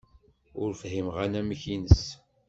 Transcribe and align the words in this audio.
Ur 0.61 0.71
fhimeɣ 0.81 1.15
anamek-nnes. 1.25 2.03